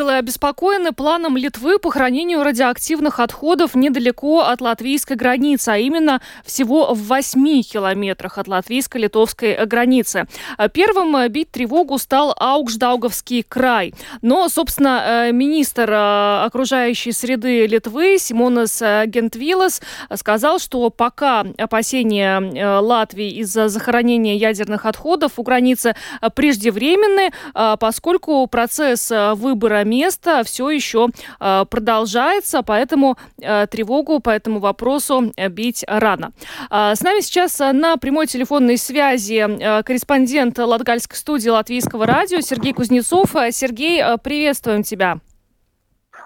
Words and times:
Латгале 0.00 0.18
обеспокоены 0.18 0.92
планом 0.92 1.36
Литвы 1.36 1.78
по 1.78 1.90
хранению 1.90 2.42
радиоактивных 2.42 3.20
отходов 3.20 3.74
недалеко 3.74 4.40
от 4.40 4.60
латвийской 4.60 5.14
границы, 5.14 5.70
а 5.70 5.78
именно 5.78 6.20
всего 6.44 6.94
в 6.94 7.06
8 7.06 7.62
километрах 7.62 8.38
от 8.38 8.48
латвийско-литовской 8.48 9.66
границы. 9.66 10.26
Первым 10.72 11.28
бить 11.28 11.50
тревогу 11.50 11.98
стал 11.98 12.34
Аукшдауговский 12.38 13.42
край. 13.42 13.94
Но, 14.22 14.48
собственно, 14.48 15.26
э, 15.28 15.32
министр 15.32 15.90
э, 15.90 16.44
окружающей 16.46 17.12
среды 17.12 17.66
Литвы 17.66 18.18
Симонас 18.18 18.80
Гентвилас 18.80 19.82
сказал, 20.14 20.58
что 20.58 20.90
пока 20.90 21.44
опасения 21.58 22.40
э, 22.40 22.78
Латвии 22.78 23.30
из-за 23.40 23.68
захоронения 23.68 24.36
ядерных 24.36 24.86
отходов 24.86 25.32
у 25.36 25.42
границы 25.42 25.94
преждевременны, 26.34 27.30
поскольку 27.78 28.46
процесс 28.46 29.10
вы 29.10 29.50
выбора 29.50 29.82
места 29.90 30.42
все 30.44 30.70
еще 30.70 31.08
э, 31.40 31.64
продолжается, 31.68 32.62
поэтому 32.62 33.18
э, 33.38 33.66
тревогу 33.66 34.20
по 34.20 34.30
этому 34.30 34.60
вопросу 34.60 35.32
э, 35.36 35.48
бить 35.48 35.84
рано. 35.86 36.32
С 36.70 37.00
нами 37.02 37.20
сейчас 37.20 37.58
на 37.58 37.96
прямой 37.96 38.26
телефонной 38.26 38.78
связи 38.78 39.82
корреспондент 39.82 40.58
Латгальской 40.58 41.16
студии 41.16 41.48
Латвийского 41.48 42.06
радио 42.06 42.40
Сергей 42.40 42.72
Кузнецов. 42.72 43.30
Сергей, 43.50 44.02
приветствуем 44.22 44.82
тебя. 44.82 45.18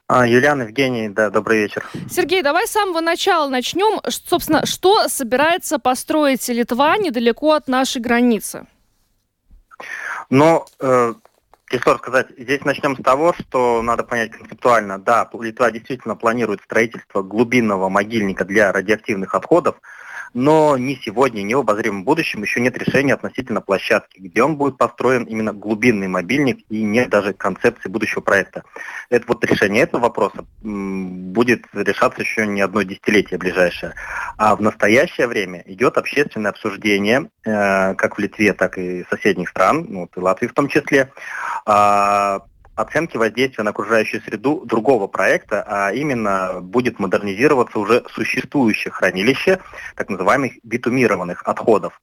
А, 0.07 0.27
Юлиан, 0.27 0.61
Евгений, 0.63 1.09
да, 1.09 1.31
добрый 1.31 1.63
вечер. 1.63 1.87
Сергей, 2.11 2.43
давай 2.43 2.67
с 2.67 2.73
самого 2.73 3.01
начала 3.01 3.49
начнем. 3.49 4.01
Собственно, 4.07 4.67
что 4.67 5.09
собирается 5.09 5.79
построить 5.79 6.47
Литва 6.49 6.99
недалеко 6.99 7.53
от 7.53 7.69
нашей 7.69 8.03
границы? 8.03 8.67
Ну, 10.29 10.65
э, 10.81 11.15
что 11.79 11.99
сказать, 11.99 12.29
здесь 12.37 12.65
начнем 12.65 12.97
с 12.97 13.03
того, 13.03 13.35
что 13.35 13.83
надо 13.83 14.05
понять 14.05 14.33
концептуально. 14.33 14.99
Да, 14.99 15.29
Литва 15.41 15.71
действительно 15.71 16.17
планирует 16.17 16.61
строительство 16.63 17.23
глубинного 17.23 17.89
могильника 17.89 18.45
для 18.45 18.73
радиоактивных 18.73 19.35
отходов, 19.35 19.77
но 20.35 20.77
ни 20.77 20.97
сегодня, 20.97 21.43
ни 21.43 21.55
в 21.55 21.61
обозримом 21.61 22.05
будущем 22.05 22.43
еще 22.43 22.61
нет 22.61 22.77
решения 22.77 23.15
относительно 23.15 23.61
площадки, 23.61 24.19
где 24.19 24.43
он 24.43 24.57
будет 24.57 24.77
построен 24.77 25.25
именно 25.25 25.53
глубинный 25.53 26.09
мобильник 26.09 26.59
и 26.69 26.83
нет 26.83 27.09
даже 27.09 27.33
концепции 27.33 27.89
будущего 27.89 28.21
проекта. 28.21 28.65
Это 29.11 29.25
вот 29.29 29.45
решение 29.45 29.85
этого 29.85 30.03
вопроса 30.03 30.45
будет 30.61 31.65
решаться 31.73 32.21
еще 32.21 32.47
не 32.47 32.61
одно 32.61 32.83
десятилетие 32.83 33.39
ближайшее. 33.39 33.95
А 34.37 34.57
в 34.57 34.61
настоящее 34.61 35.29
время 35.29 35.63
идет 35.67 35.97
общественное 35.97 36.51
обсуждение, 36.51 37.31
э, 37.45 37.95
как 37.95 38.17
в 38.17 38.21
Литве, 38.21 38.53
так 38.53 38.77
и 38.77 39.05
соседних 39.09 39.49
стран, 39.49 39.87
ну, 39.89 40.11
и 40.15 40.21
Латвии 40.21 40.49
в 40.49 40.55
том 40.55 40.69
числе, 40.69 41.13
а, 41.65 42.43
оценки 42.77 43.17
воздействия 43.17 43.65
на 43.65 43.71
окружающую 43.71 44.23
среду 44.23 44.63
другого 44.65 45.07
проекта, 45.07 45.65
а 45.67 45.93
именно 45.93 46.61
будет 46.61 46.99
модернизироваться 46.99 47.79
уже 47.79 48.05
существующее 48.11 48.93
хранилище 48.93 49.61
так 49.97 50.09
называемых 50.09 50.53
битумированных 50.63 51.43
отходов. 51.47 52.01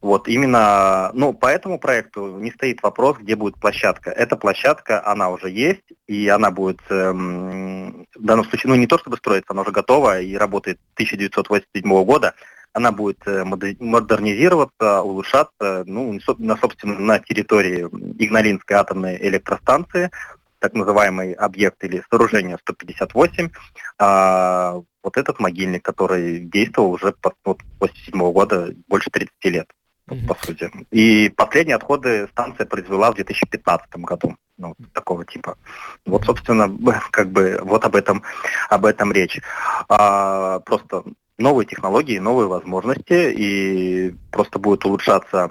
Вот 0.00 0.28
именно, 0.28 1.10
ну, 1.14 1.32
по 1.32 1.46
этому 1.46 1.78
проекту 1.78 2.38
не 2.38 2.50
стоит 2.50 2.82
вопрос, 2.82 3.18
где 3.18 3.36
будет 3.36 3.56
площадка. 3.56 4.10
Эта 4.10 4.36
площадка, 4.36 5.04
она 5.06 5.30
уже 5.30 5.50
есть, 5.50 5.84
и 6.08 6.28
она 6.28 6.50
будет, 6.50 6.80
эм, 6.90 8.06
в 8.14 8.24
данном 8.24 8.44
случае, 8.44 8.70
ну, 8.70 8.76
не 8.76 8.86
то 8.86 8.98
чтобы 8.98 9.16
строиться, 9.16 9.52
она 9.52 9.62
уже 9.62 9.70
готова 9.70 10.20
и 10.20 10.34
работает 10.34 10.78
1987 10.94 12.04
года, 12.04 12.34
она 12.72 12.92
будет 12.92 13.18
э, 13.26 13.44
модернизироваться, 13.44 15.02
улучшаться, 15.02 15.84
ну, 15.86 16.18
на, 16.38 16.56
собственно, 16.56 16.98
на 16.98 17.18
территории 17.18 17.82
Игналинской 18.18 18.76
атомной 18.76 19.16
электростанции, 19.16 20.10
так 20.58 20.74
называемый 20.74 21.32
объект 21.32 21.82
или 21.84 22.04
сооружение 22.08 22.56
158, 22.56 23.50
а, 23.98 24.80
вот 25.02 25.16
этот 25.16 25.40
могильник, 25.40 25.84
который 25.84 26.40
действовал 26.40 26.92
уже 26.92 27.14
вот, 27.44 27.58
после 27.78 28.02
1987 28.12 28.32
года 28.32 28.74
больше 28.86 29.10
30 29.10 29.32
лет, 29.46 29.66
mm-hmm. 30.08 30.26
по 30.28 30.34
сути. 30.34 30.70
И 30.92 31.30
последние 31.30 31.76
отходы 31.76 32.28
станция 32.28 32.66
произвела 32.66 33.10
в 33.10 33.16
2015 33.16 33.88
году, 33.96 34.36
ну, 34.56 34.76
такого 34.92 35.24
типа. 35.24 35.58
Вот, 36.06 36.24
собственно, 36.24 36.70
как 37.10 37.30
бы 37.30 37.58
вот 37.62 37.84
об 37.84 37.96
этом, 37.96 38.22
об 38.70 38.86
этом 38.86 39.12
речь. 39.12 39.40
А, 39.88 40.60
просто 40.60 41.02
новые 41.42 41.66
технологии, 41.66 42.18
новые 42.18 42.48
возможности, 42.48 43.32
и 43.36 44.14
просто 44.30 44.58
будет 44.58 44.84
улучшаться 44.84 45.50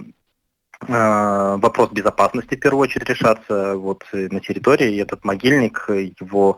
э, 0.88 1.58
вопрос 1.58 1.92
безопасности 1.92 2.56
в 2.56 2.60
первую 2.60 2.84
очередь 2.84 3.10
решаться 3.10 3.76
вот 3.76 4.04
на 4.14 4.40
территории. 4.40 4.94
И 4.94 4.98
этот 4.98 5.24
могильник, 5.24 5.86
его 5.90 6.58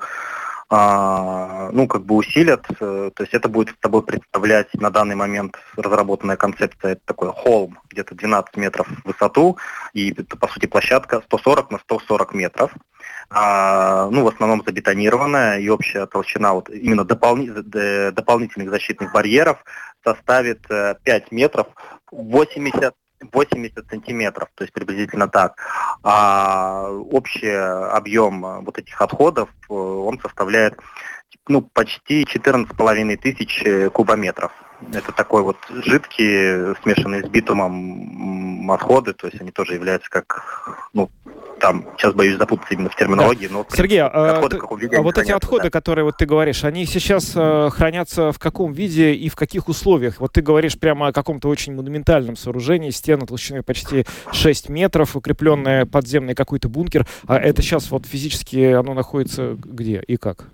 а, 0.75 1.69
ну, 1.71 1.87
как 1.87 2.03
бы 2.03 2.15
усилят, 2.15 2.65
э, 2.79 3.11
то 3.13 3.23
есть 3.23 3.35
это 3.35 3.47
будет 3.47 3.75
с 3.75 3.79
тобой 3.79 4.01
представлять 4.01 4.73
на 4.73 4.89
данный 4.89 5.13
момент 5.13 5.55
разработанная 5.75 6.35
концепция, 6.35 6.93
это 6.93 7.01
такой 7.05 7.29
холм, 7.29 7.77
где-то 7.91 8.15
12 8.15 8.57
метров 8.57 8.87
в 8.87 9.07
высоту, 9.07 9.59
и 9.93 10.11
это, 10.11 10.35
по 10.35 10.47
сути, 10.47 10.65
площадка 10.65 11.21
140 11.27 11.69
на 11.69 11.77
140 11.77 12.33
метров, 12.33 12.71
а, 13.29 14.09
ну, 14.11 14.23
в 14.23 14.27
основном 14.27 14.63
забетонированная, 14.65 15.59
и 15.59 15.69
общая 15.69 16.05
толщина 16.05 16.53
вот 16.53 16.69
именно 16.69 17.03
дополни, 17.03 17.49
дополнительных 18.11 18.69
защитных 18.69 19.11
барьеров 19.11 19.63
составит 20.03 20.67
5 20.67 20.99
э, 21.05 21.21
метров 21.31 21.67
80 22.11 22.93
80 23.31 23.89
сантиметров, 23.89 24.49
то 24.53 24.65
есть 24.65 24.73
приблизительно 24.73 25.29
так. 25.29 25.55
А 26.03 26.89
общий 26.89 27.49
объем 27.49 28.65
вот 28.65 28.77
этих 28.77 29.01
отходов, 29.01 29.49
э, 29.69 29.73
он 29.73 30.19
составляет 30.19 30.77
ну, 31.47 31.61
почти 31.61 32.23
14,5 32.25 33.17
тысяч 33.17 33.91
кубометров. 33.91 34.51
Это 34.91 35.11
такой 35.11 35.41
вот 35.43 35.57
жидкий, 35.69 36.75
смешанный 36.81 37.23
с 37.23 37.29
битумом 37.29 38.69
отходы, 38.71 39.13
то 39.13 39.27
есть 39.27 39.41
они 39.41 39.51
тоже 39.51 39.73
являются 39.73 40.09
как, 40.09 40.89
ну, 40.93 41.09
там, 41.59 41.85
сейчас 41.97 42.13
боюсь 42.13 42.37
запутаться 42.37 42.73
именно 42.73 42.89
в 42.89 42.95
терминологии, 42.95 43.47
да. 43.47 43.53
но... 43.53 43.65
Сергей, 43.73 44.01
а, 44.01 44.35
отходы, 44.35 44.59
ты, 44.59 44.95
а 44.97 45.01
вот 45.01 45.17
эти 45.17 45.31
отходы, 45.31 45.63
да. 45.63 45.69
которые 45.69 46.03
вот 46.03 46.17
ты 46.17 46.25
говоришь, 46.25 46.65
они 46.65 46.85
сейчас 46.85 47.31
э, 47.35 47.69
хранятся 47.71 48.33
в 48.33 48.39
каком 48.39 48.73
виде 48.73 49.13
и 49.13 49.29
в 49.29 49.35
каких 49.35 49.69
условиях? 49.69 50.19
Вот 50.19 50.33
ты 50.33 50.41
говоришь 50.41 50.77
прямо 50.77 51.07
о 51.07 51.13
каком-то 51.13 51.47
очень 51.47 51.73
монументальном 51.73 52.35
сооружении, 52.35 52.89
стена 52.89 53.25
толщиной 53.25 53.63
почти 53.63 54.05
6 54.33 54.67
метров, 54.69 55.15
укрепленная 55.15 55.85
подземный 55.85 56.35
какой-то 56.35 56.67
бункер, 56.67 57.07
а 57.27 57.37
это 57.37 57.61
сейчас 57.61 57.89
вот 57.91 58.05
физически 58.05 58.73
оно 58.73 58.93
находится 58.93 59.55
где 59.57 60.01
и 60.05 60.17
как? 60.17 60.47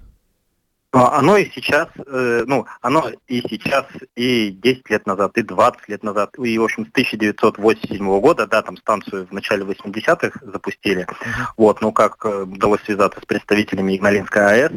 Оно 0.92 1.38
и 1.38 1.52
сейчас, 1.52 1.88
э, 1.98 2.44
ну, 2.48 2.66
оно 2.82 3.12
и 3.28 3.42
сейчас, 3.42 3.86
и 4.16 4.50
10 4.50 4.90
лет 4.90 5.06
назад, 5.06 5.38
и 5.38 5.44
20 5.44 5.88
лет 5.88 6.04
назад, 6.04 6.32
и, 6.40 6.58
в 6.58 6.64
общем, 6.64 6.88
с 6.88 6.90
1987 6.90 8.20
года, 8.20 8.48
да, 8.48 8.64
там 8.64 8.76
станцию 8.76 9.28
в 9.28 9.32
начале 9.32 9.64
80-х 9.64 10.40
запустили, 10.42 11.04
uh-huh. 11.04 11.46
вот, 11.58 11.82
ну, 11.82 11.92
как 11.92 12.26
э, 12.26 12.42
удалось 12.42 12.82
связаться 12.86 13.20
с 13.22 13.26
представителями 13.26 13.96
Игналинской 13.96 14.44
АЭС, 14.44 14.72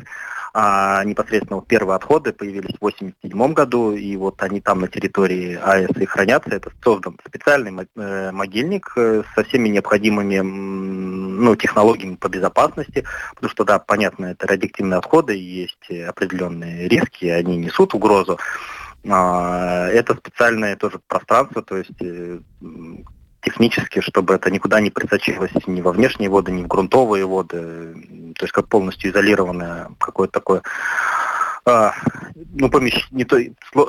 а 0.54 1.02
непосредственно 1.04 1.62
первые 1.62 1.96
отходы 1.96 2.32
появились 2.34 2.74
в 2.74 2.84
1987 2.84 3.54
году, 3.54 3.92
и 3.92 4.14
вот 4.16 4.42
они 4.42 4.60
там 4.60 4.80
на 4.80 4.88
территории 4.88 5.54
АЭС 5.54 5.96
и 5.98 6.04
хранятся. 6.04 6.50
Это 6.50 6.70
создан 6.84 7.18
специальный 7.26 7.88
э, 7.96 8.32
могильник 8.32 8.92
э, 8.96 9.22
со 9.34 9.44
всеми 9.44 9.70
необходимыми 9.70 10.40
ну, 11.32 11.56
технологиями 11.56 12.16
по 12.16 12.28
безопасности, 12.28 13.04
потому 13.34 13.50
что, 13.50 13.64
да, 13.64 13.78
понятно, 13.78 14.26
это 14.26 14.46
радиоактивные 14.46 14.98
отходы, 14.98 15.34
есть 15.34 15.90
определенные 16.08 16.88
риски, 16.88 17.26
они 17.26 17.56
несут 17.56 17.94
угрозу. 17.94 18.38
А, 19.08 19.88
это 19.88 20.14
специальное 20.14 20.76
тоже 20.76 21.00
пространство, 21.08 21.62
то 21.62 21.76
есть 21.76 22.00
э, 22.00 22.38
технически, 23.42 24.00
чтобы 24.00 24.34
это 24.34 24.50
никуда 24.50 24.80
не 24.80 24.90
присочилось 24.90 25.50
ни 25.66 25.80
во 25.80 25.92
внешние 25.92 26.30
воды, 26.30 26.52
ни 26.52 26.62
в 26.62 26.68
грунтовые 26.68 27.26
воды, 27.26 28.34
то 28.36 28.44
есть 28.44 28.52
как 28.52 28.68
полностью 28.68 29.10
изолированное 29.10 29.90
какое-то 29.98 30.34
такое 30.34 30.62
а, 31.64 31.92
ну, 32.54 32.68
помещение, 32.68 33.06
не 33.10 33.24
то, 33.24 33.38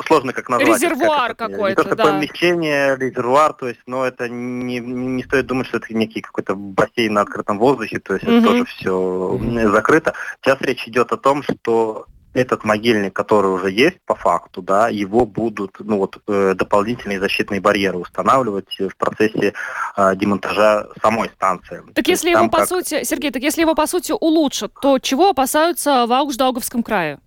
сложно 0.06 0.32
как 0.34 0.50
назвать. 0.50 0.82
Резервуар 0.82 1.36
как 1.36 1.52
какой-то, 1.52 1.84
Не 1.84 1.90
то, 1.90 1.96
да. 1.96 2.04
помещение, 2.06 2.96
резервуар, 2.98 3.54
то 3.54 3.68
есть, 3.68 3.82
но 3.88 4.06
это 4.06 4.30
не, 4.30 4.80
не 4.80 5.24
стоит 5.24 5.48
думать, 5.48 5.68
что 5.68 5.78
это 5.78 5.94
некий 5.94 6.22
какой-то 6.22 6.56
бассейн 6.56 7.14
на 7.14 7.22
открытом 7.22 7.58
воздухе, 7.58 8.00
то 8.00 8.14
есть 8.14 8.26
угу. 8.26 8.34
это 8.34 8.48
тоже 8.48 8.66
все 8.66 9.40
закрыто. 9.72 10.14
Сейчас 10.42 10.62
речь 10.62 10.88
идет 10.88 11.12
о 11.12 11.18
том, 11.18 11.42
что 11.44 12.06
этот 12.34 12.64
могильник, 12.64 13.14
который 13.14 13.52
уже 13.52 13.72
есть 13.72 13.98
по 14.06 14.16
факту, 14.16 14.62
да, 14.62 14.90
его 14.90 15.26
будут 15.26 15.78
ну, 15.80 15.98
вот, 15.98 16.18
э, 16.28 16.54
дополнительные 16.56 17.20
защитные 17.20 17.62
барьеры 17.62 18.00
устанавливать 18.00 18.76
в 18.80 18.96
процессе 18.98 19.54
э, 19.96 20.16
демонтажа 20.16 20.88
самой 21.02 21.30
станции. 21.30 21.82
Так 21.94 22.06
То 22.06 22.12
если 22.12 22.32
его, 22.32 22.50
по 22.50 22.60
как... 22.60 22.70
сути, 22.70 23.04
Сергей, 23.04 23.32
так 23.32 23.44
если 23.44 23.62
его, 23.62 23.76
по 23.76 23.88
сути, 23.88 24.14
улучшат, 24.20 24.74
то 24.82 25.00
чего 25.00 25.30
опасаются 25.30 26.06
в 26.08 26.14
Аугждауговском 26.14 26.82
крае? 26.82 27.20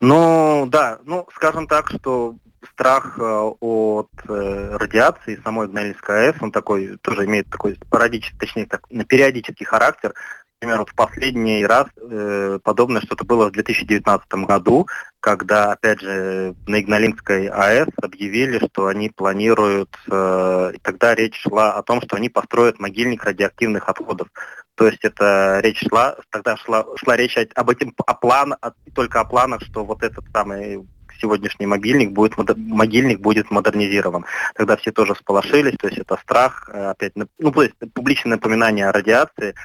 Ну, 0.00 0.66
да, 0.68 0.98
ну, 1.04 1.26
скажем 1.34 1.66
так, 1.66 1.90
что 1.90 2.36
страх 2.72 3.18
э, 3.18 3.22
от 3.60 4.10
э, 4.28 4.76
радиации 4.76 5.40
самой 5.42 5.66
Игналинской 5.66 6.28
АЭС, 6.28 6.36
он 6.40 6.52
такой, 6.52 6.96
тоже 7.02 7.24
имеет 7.24 7.50
такой 7.50 7.76
спорадический, 7.76 8.38
точнее, 8.38 8.66
так, 8.66 8.86
периодический 9.08 9.66
характер. 9.66 10.14
Например, 10.60 10.80
вот 10.80 10.90
в 10.90 10.94
последний 10.94 11.64
раз 11.64 11.86
э, 11.96 12.58
подобное 12.62 13.00
что-то 13.00 13.24
было 13.24 13.46
в 13.48 13.52
2019 13.52 14.28
году, 14.44 14.88
когда, 15.20 15.72
опять 15.72 16.00
же, 16.00 16.54
на 16.66 16.80
Игналинской 16.80 17.46
АЭС 17.46 17.88
объявили, 18.02 18.58
что 18.66 18.86
они 18.88 19.08
планируют, 19.08 19.96
э, 20.10 20.72
и 20.74 20.78
тогда 20.78 21.14
речь 21.14 21.40
шла 21.40 21.74
о 21.74 21.82
том, 21.84 22.02
что 22.02 22.16
они 22.16 22.28
построят 22.28 22.80
могильник 22.80 23.24
радиоактивных 23.24 23.88
отходов. 23.88 24.28
То 24.78 24.86
есть 24.86 25.00
это 25.02 25.58
речь 25.60 25.82
шла, 25.88 26.16
тогда 26.30 26.56
шла, 26.56 26.86
шла 26.94 27.16
речь 27.16 27.36
об 27.36 27.68
этом, 27.68 27.92
о 28.06 28.14
план, 28.14 28.54
только 28.94 29.20
о 29.20 29.24
планах, 29.24 29.60
что 29.62 29.84
вот 29.84 30.04
этот 30.04 30.24
самый 30.32 30.86
сегодняшний 31.20 31.66
могильник 31.66 32.12
будет, 32.12 32.34
могильник 32.56 33.18
будет 33.18 33.50
модернизирован. 33.50 34.24
Тогда 34.54 34.76
все 34.76 34.92
тоже 34.92 35.16
сполошились, 35.16 35.76
то 35.76 35.88
есть 35.88 35.98
это 35.98 36.16
страх, 36.22 36.70
э, 36.72 36.90
опять, 36.90 37.12
ну, 37.16 37.50
то 37.50 37.62
есть 37.62 37.74
публичное 37.92 38.36
напоминание 38.36 38.88
о 38.88 38.92
радиации, 38.92 39.56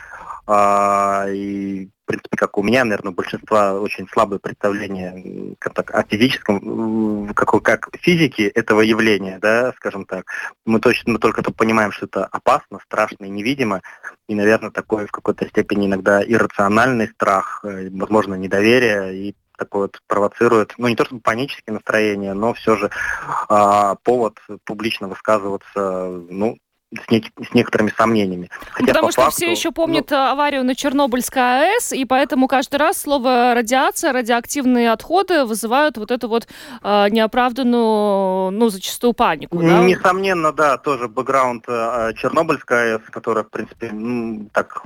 а, 0.48 1.28
и, 1.30 1.90
принципе, 2.14 2.38
как 2.38 2.58
у 2.58 2.64
меня, 2.64 2.84
наверное, 2.84 3.12
у 3.12 3.16
большинства 3.16 3.74
очень 3.74 4.08
слабое 4.12 4.40
представление 4.40 5.56
как 5.60 5.74
так, 5.74 5.92
о 5.92 6.04
физическом, 6.04 7.34
как, 7.34 7.62
как 7.64 7.90
физике 8.00 8.48
этого 8.48 8.82
явления, 8.82 9.40
да, 9.42 9.74
скажем 9.78 10.06
так. 10.06 10.26
Мы 10.66 10.80
точно 10.80 11.14
мы 11.14 11.20
только 11.20 11.42
то 11.42 11.52
понимаем, 11.52 11.92
что 11.92 12.06
это 12.06 12.26
опасно, 12.26 12.80
страшно 12.86 13.26
и 13.26 13.30
невидимо, 13.30 13.82
и, 14.28 14.36
наверное, 14.36 14.72
такой 14.72 15.08
в 15.08 15.12
какой-то 15.12 15.48
степени 15.48 15.88
иногда 15.88 16.24
иррациональный 16.24 17.08
страх, 17.08 17.62
э, 17.64 17.90
возможно, 17.92 18.36
недоверие 18.36 19.16
и 19.16 19.36
такое 19.58 19.84
вот 19.84 20.00
провоцирует, 20.08 20.74
ну 20.78 20.88
не 20.88 20.96
то 20.96 21.06
чтобы 21.06 21.22
панические 21.22 21.76
настроения, 21.76 22.34
но 22.34 22.54
все 22.54 22.76
же 22.76 22.90
а, 23.50 23.96
повод 24.04 24.40
публично 24.66 25.08
высказываться, 25.08 26.08
ну, 26.30 26.58
с, 26.96 27.12
не, 27.12 27.24
с 27.50 27.54
некоторыми 27.54 27.92
сомнениями. 27.96 28.50
Хотя 28.72 28.88
Потому 28.88 29.12
что 29.12 29.22
факту, 29.22 29.38
все 29.38 29.52
еще 29.52 29.72
помнят 29.72 30.10
ну, 30.10 30.18
аварию 30.18 30.64
на 30.64 30.76
Чернобыльской 30.76 31.42
АЭС, 31.42 31.94
и 31.94 32.06
поэтому 32.06 32.48
каждый 32.48 32.78
раз 32.78 33.02
слово 33.02 33.54
радиация, 33.56 34.14
радиоактивные 34.14 34.92
отходы 34.92 35.46
вызывают 35.46 35.98
вот 35.98 36.12
эту 36.12 36.28
вот 36.28 36.48
э, 36.84 37.10
неоправданную, 37.10 38.52
ну, 38.52 38.70
зачастую 38.70 39.14
панику. 39.14 39.58
Да? 39.58 39.80
Несомненно, 39.84 40.52
да, 40.52 40.78
тоже 40.78 41.08
бэкграунд 41.08 41.66
э, 41.68 42.14
Чернобыльской 42.16 42.96
АЭС, 42.96 43.02
которая, 43.10 43.44
в 43.44 43.50
принципе, 43.50 43.92
ну, 43.92 44.50
так 44.54 44.84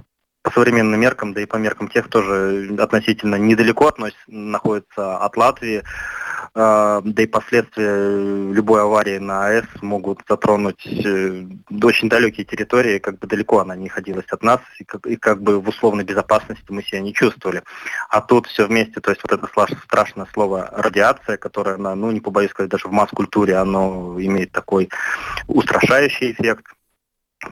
по 0.47 0.53
современным 0.53 0.99
меркам, 0.99 1.33
да 1.33 1.41
и 1.41 1.45
по 1.45 1.57
меркам 1.57 1.89
тех 1.89 2.09
тоже 2.09 2.73
относительно 2.79 3.35
недалеко 3.35 3.87
относится, 3.87 4.23
находится 4.27 5.17
от 5.17 5.35
Латвии. 5.35 5.83
А, 6.53 7.01
да 7.03 7.23
и 7.23 7.27
последствия 7.27 8.51
любой 8.51 8.81
аварии 8.81 9.17
на 9.17 9.47
АЭС 9.47 9.65
могут 9.81 10.21
затронуть 10.27 10.85
э, 10.85 11.45
очень 11.83 12.09
далекие 12.09 12.45
территории, 12.45 12.99
как 12.99 13.19
бы 13.19 13.27
далеко 13.27 13.59
она 13.59 13.75
не 13.75 13.85
находилась 13.85 14.25
от 14.29 14.43
нас, 14.43 14.59
и 14.79 14.83
как, 14.83 15.05
и 15.05 15.15
как 15.15 15.41
бы 15.41 15.59
в 15.59 15.67
условной 15.67 16.03
безопасности 16.03 16.65
мы 16.69 16.83
себя 16.83 16.99
не 17.01 17.13
чувствовали. 17.13 17.63
А 18.09 18.21
тут 18.21 18.47
все 18.47 18.67
вместе, 18.67 18.99
то 18.99 19.11
есть 19.11 19.21
вот 19.23 19.31
это 19.31 19.47
страшное 19.83 20.27
слово 20.33 20.69
радиация, 20.71 21.37
которое, 21.37 21.77
ну 21.77 22.11
не 22.11 22.19
побоюсь 22.19 22.51
сказать, 22.51 22.71
даже 22.71 22.87
в 22.87 22.91
масс-культуре 22.91 23.55
оно 23.55 24.15
имеет 24.19 24.51
такой 24.51 24.89
устрашающий 25.47 26.31
эффект, 26.31 26.65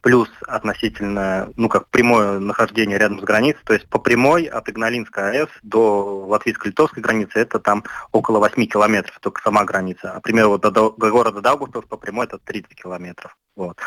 плюс 0.05 0.29
относительно, 0.45 1.51
ну, 1.55 1.67
как 1.67 1.87
прямое 1.89 2.37
нахождение 2.37 2.99
рядом 2.99 3.19
с 3.19 3.23
границей, 3.23 3.61
то 3.65 3.73
есть 3.73 3.89
по 3.89 3.97
прямой 3.97 4.43
от 4.43 4.69
Игналинской 4.69 5.31
АЭС 5.31 5.49
до 5.63 6.27
латвийско-литовской 6.27 7.01
границы 7.01 7.39
это 7.39 7.57
там 7.57 7.83
около 8.11 8.37
8 8.37 8.67
километров, 8.67 9.17
только 9.19 9.41
сама 9.41 9.65
граница. 9.65 10.11
А, 10.11 10.13
например, 10.13 10.49
вот 10.49 10.61
до, 10.61 10.69
до 10.69 10.91
города 10.91 11.41
Даугавпилс 11.41 11.85
по 11.85 11.97
прямой 11.97 12.27
это 12.27 12.37
30 12.37 12.75
километров. 12.75 13.35
Вот. 13.55 13.79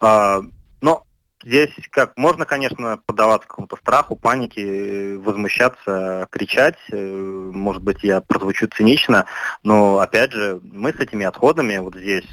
А, 0.00 0.42
но 0.80 1.04
здесь 1.44 1.70
как 1.90 2.16
можно, 2.16 2.44
конечно, 2.44 2.98
поддаваться 3.06 3.46
какому-то 3.46 3.76
страху, 3.76 4.16
панике, 4.16 5.16
возмущаться, 5.18 6.26
кричать. 6.28 6.78
Э, 6.90 6.96
может 6.96 7.84
быть, 7.84 8.02
я 8.02 8.20
прозвучу 8.20 8.66
цинично, 8.66 9.26
но 9.62 10.00
опять 10.00 10.32
же, 10.32 10.60
мы 10.60 10.92
с 10.92 10.96
этими 10.96 11.24
отходами 11.24 11.76
вот 11.76 11.94
здесь 11.94 12.26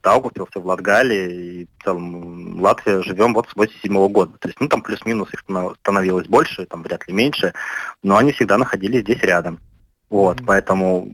в 0.00 0.04
Даугавпилсе, 0.04 0.60
в 0.60 0.66
Латгалии 0.66 1.32
и 1.32 1.68
в 1.78 1.84
целом 1.84 2.60
Латвия 2.60 3.02
живем 3.02 3.34
вот 3.34 3.48
с 3.48 3.54
87 3.54 4.08
года. 4.08 4.32
То 4.38 4.48
есть, 4.48 4.60
ну, 4.60 4.68
там 4.68 4.82
плюс-минус 4.82 5.32
их 5.32 5.44
становилось 5.80 6.26
больше, 6.26 6.66
там 6.66 6.82
вряд 6.82 7.06
ли 7.06 7.14
меньше, 7.14 7.52
но 8.02 8.16
они 8.16 8.32
всегда 8.32 8.58
находились 8.58 9.02
здесь 9.02 9.22
рядом. 9.22 9.60
Вот, 10.08 10.40
mm-hmm. 10.40 10.44
поэтому 10.46 11.12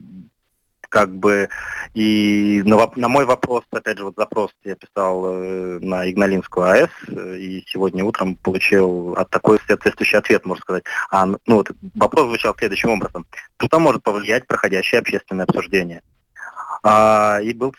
как 0.89 1.15
бы 1.15 1.49
и 1.95 2.63
на, 2.65 2.91
на 2.97 3.09
мой 3.09 3.25
вопрос, 3.25 3.65
опять 3.71 3.99
же, 3.99 4.05
вот 4.05 4.15
запрос 4.17 4.51
я 4.65 4.77
писал 4.77 5.27
э, 5.27 5.79
на 5.81 6.09
Игналинскую 6.11 6.67
АЭС, 6.67 6.91
э, 7.09 7.37
и 7.39 7.65
сегодня 7.67 8.05
утром 8.05 8.37
получил 8.37 9.15
от 9.15 9.29
такой 9.31 9.59
соответствующий 9.67 10.19
ответ, 10.19 10.47
можно 10.47 10.63
сказать. 10.63 10.85
А, 11.11 11.27
ну, 11.27 11.39
вот, 11.47 11.71
вопрос 11.95 12.29
звучал 12.29 12.55
следующим 12.57 12.91
образом. 12.91 13.27
Что 13.59 13.81
может 13.81 14.03
повлиять 14.03 14.47
проходящее 14.47 15.01
общественное 15.01 15.45
обсуждение? 15.45 16.03
А, 16.89 17.41
и 17.41 17.53
был 17.53 17.75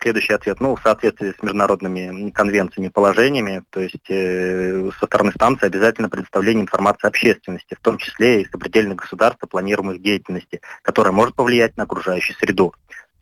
следующий 0.00 0.32
ответ, 0.32 0.60
ну, 0.60 0.76
в 0.76 0.80
соответствии 0.80 1.34
с 1.36 1.42
международными 1.42 2.30
конвенциями, 2.30 2.86
положениями, 2.86 3.64
то 3.70 3.80
есть 3.80 4.08
э, 4.08 4.90
со 5.00 5.06
стороны 5.06 5.32
станции 5.32 5.66
обязательно 5.66 6.08
предоставление 6.08 6.62
информации 6.62 7.08
общественности, 7.08 7.74
в 7.74 7.80
том 7.80 7.98
числе 7.98 8.42
и 8.42 8.48
сопредельных 8.48 9.00
о 9.12 9.46
планируемых 9.48 10.00
деятельности, 10.00 10.60
которая 10.82 11.12
может 11.12 11.34
повлиять 11.34 11.76
на 11.76 11.82
окружающую 11.82 12.36
среду. 12.36 12.72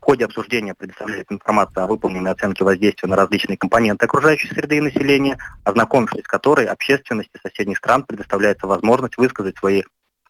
В 0.00 0.04
ходе 0.04 0.26
обсуждения 0.26 0.74
предоставляется 0.74 1.32
информация 1.32 1.84
о 1.84 1.86
выполненной 1.86 2.32
оценке 2.32 2.62
воздействия 2.62 3.08
на 3.08 3.16
различные 3.16 3.56
компоненты 3.56 4.04
окружающей 4.04 4.48
среды 4.48 4.76
и 4.76 4.80
населения, 4.82 5.38
ознакомившись 5.64 6.24
с 6.24 6.28
которой 6.28 6.66
общественности 6.66 7.40
соседних 7.42 7.78
стран 7.78 8.02
предоставляется 8.02 8.66
возможность 8.66 9.16
высказать 9.16 9.56
свои 9.56 9.82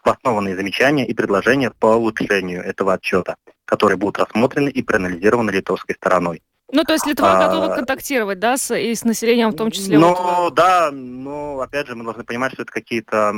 обоснованные 0.02 0.56
замечания 0.56 1.06
и 1.06 1.14
предложения 1.14 1.70
по 1.70 1.86
улучшению 1.86 2.62
этого 2.62 2.94
отчета, 2.94 3.36
которые 3.64 3.96
будут 3.96 4.18
рассмотрены 4.18 4.68
и 4.68 4.82
проанализированы 4.82 5.50
литовской 5.50 5.94
стороной. 5.94 6.42
Ну, 6.70 6.84
то 6.84 6.94
есть 6.94 7.06
Литва 7.06 7.36
а, 7.36 7.48
готова 7.48 7.74
контактировать, 7.74 8.38
да, 8.38 8.56
с, 8.56 8.74
и 8.74 8.94
с 8.94 9.04
населением 9.04 9.50
в 9.50 9.56
том 9.56 9.70
числе? 9.70 9.98
Ну, 9.98 10.50
да, 10.50 10.90
но, 10.90 11.60
опять 11.60 11.86
же, 11.86 11.94
мы 11.94 12.04
должны 12.04 12.24
понимать, 12.24 12.52
что 12.54 12.62
это 12.62 12.72
какие-то, 12.72 13.34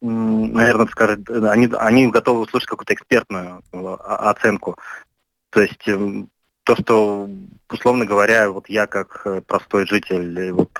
наверное, 0.00 0.86
скажем, 0.86 1.24
они, 1.46 1.68
они 1.76 2.06
готовы 2.06 2.42
услышать 2.42 2.68
какую-то 2.68 2.94
экспертную 2.94 3.62
э, 3.72 3.96
оценку. 4.06 4.76
То 5.50 5.62
есть 5.62 5.84
то, 6.70 6.76
что, 6.76 7.28
условно 7.68 8.06
говоря, 8.06 8.48
вот 8.48 8.68
я 8.68 8.86
как 8.86 9.22
э, 9.24 9.40
простой 9.44 9.88
житель 9.88 10.38
э, 10.38 10.52
вот, 10.52 10.70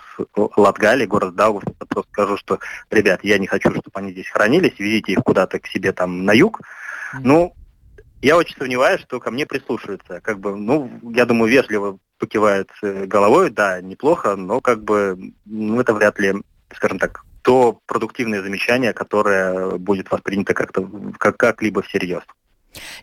Латгалии, 0.56 1.04
город 1.04 1.34
Даугав, 1.34 1.64
просто 1.88 2.08
скажу, 2.12 2.36
что, 2.36 2.60
ребят, 2.90 3.24
я 3.24 3.38
не 3.38 3.48
хочу, 3.48 3.70
чтобы 3.70 3.90
они 3.94 4.12
здесь 4.12 4.28
хранились, 4.28 4.78
везите 4.78 5.12
их 5.12 5.18
куда-то 5.24 5.58
к 5.58 5.66
себе 5.66 5.92
там 5.92 6.24
на 6.24 6.32
юг. 6.32 6.60
Mm-hmm. 6.60 7.20
Ну, 7.24 7.54
я 8.22 8.36
очень 8.36 8.56
сомневаюсь, 8.56 9.00
что 9.00 9.18
ко 9.18 9.32
мне 9.32 9.46
прислушаются. 9.46 10.20
Как 10.20 10.38
бы, 10.38 10.54
ну, 10.54 10.88
я 11.12 11.26
думаю, 11.26 11.50
вежливо 11.50 11.98
покивают 12.18 12.70
э, 12.82 13.06
головой, 13.06 13.50
да, 13.50 13.80
неплохо, 13.80 14.36
но 14.36 14.60
как 14.60 14.84
бы, 14.84 15.18
ну, 15.44 15.80
это 15.80 15.92
вряд 15.92 16.20
ли, 16.20 16.34
скажем 16.72 17.00
так, 17.00 17.24
то 17.42 17.80
продуктивное 17.86 18.42
замечание, 18.42 18.92
которое 18.92 19.70
будет 19.70 20.08
воспринято 20.12 20.54
как-то 20.54 20.88
как- 21.18 21.36
как-либо 21.36 21.82
всерьез. 21.82 22.22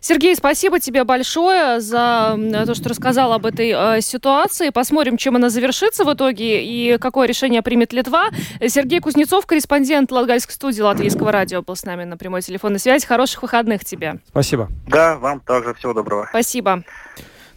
Сергей, 0.00 0.34
спасибо 0.34 0.80
тебе 0.80 1.04
большое 1.04 1.80
за 1.80 2.38
то, 2.66 2.74
что 2.74 2.88
рассказал 2.88 3.32
об 3.32 3.46
этой 3.46 3.72
э, 3.74 4.00
ситуации. 4.00 4.70
Посмотрим, 4.70 5.16
чем 5.16 5.36
она 5.36 5.50
завершится 5.50 6.04
в 6.04 6.12
итоге 6.12 6.64
и 6.64 6.98
какое 6.98 7.26
решение 7.26 7.62
примет 7.62 7.92
Литва. 7.92 8.30
Сергей 8.66 9.00
Кузнецов, 9.00 9.46
корреспондент 9.46 10.10
Латгальской 10.10 10.54
студии 10.54 10.80
Латвийского 10.80 11.32
радио, 11.32 11.62
был 11.62 11.76
с 11.76 11.84
нами 11.84 12.04
на 12.04 12.16
прямой 12.16 12.42
телефонной 12.42 12.78
связи. 12.78 13.06
Хороших 13.06 13.42
выходных 13.42 13.84
тебе. 13.84 14.18
Спасибо. 14.28 14.68
Да, 14.86 15.16
вам 15.16 15.40
также 15.40 15.74
всего 15.74 15.92
доброго. 15.92 16.26
Спасибо. 16.30 16.82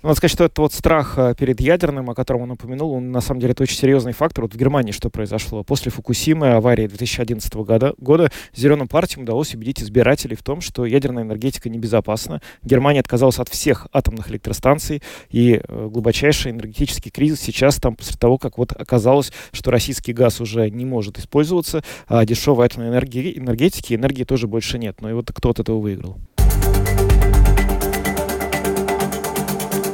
Надо 0.04 0.16
сказать, 0.16 0.32
что 0.32 0.46
это 0.46 0.64
вот 0.64 0.74
страх 0.74 1.14
э, 1.18 1.36
перед 1.38 1.62
ядерным, 1.62 2.10
о 2.10 2.16
котором 2.16 2.42
он 2.42 2.52
упомянул, 2.52 2.94
он 2.94 3.12
на 3.12 3.22
самом 3.22 3.40
деле 3.40 3.52
это 3.52 3.62
очень 3.62 3.78
серьезный 3.78 4.14
фактор. 4.14 4.46
Вот 4.46 4.54
в 4.56 4.58
Германии 4.58 4.92
что 4.92 5.12
произошло? 5.12 5.64
После 5.64 5.92
Фукусимы, 5.92 6.54
аварии 6.54 6.88
2011 6.88 7.54
года, 7.54 7.94
года 8.00 8.32
зеленым 8.56 8.88
партиям 8.88 9.24
удалось 9.24 9.54
убедить 9.54 9.84
избирателей 9.84 10.36
в 10.36 10.42
том, 10.42 10.60
что 10.60 10.88
ядерная 10.88 11.22
энергетика 11.22 11.70
небезопасна. 11.70 12.42
Германия 12.64 13.00
отказалась 13.00 13.38
от 13.38 13.50
всех 13.50 13.86
атомных 13.94 14.32
электростанций, 14.32 15.04
и 15.30 15.62
э, 15.64 15.88
глубочайший 15.92 16.52
энергетический 16.52 17.12
кризис 17.12 17.40
сейчас 17.42 17.76
там 17.76 17.96
после 17.96 18.18
того, 18.18 18.40
как 18.40 18.58
вот 18.58 18.72
оказалось, 18.72 19.32
что 19.52 19.70
российский 19.70 20.14
газ 20.14 20.42
уже 20.42 20.68
не 20.72 20.86
может 20.86 21.20
использоваться, 21.20 21.84
а 22.08 22.26
дешевой 22.26 22.66
атомной 22.66 22.90
энергии, 22.90 23.38
энергетики, 23.38 23.94
энергии 23.94 24.24
тоже 24.24 24.48
больше 24.48 24.80
нет. 24.80 25.00
Но 25.00 25.12
и 25.12 25.14
вот 25.14 25.32
кто 25.32 25.52
от 25.52 25.60
этого 25.60 25.78
выиграл? 25.78 26.18